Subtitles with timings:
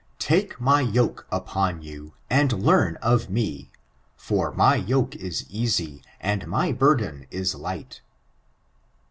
[0.17, 3.69] Take my yoke upon you, and learn of me
[4.15, 8.01] for my yoke is easy, and my burden is light.'